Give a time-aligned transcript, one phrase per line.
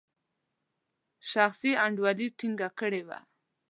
[1.31, 3.19] شخصي انډیوالي ټینګه کړې وه.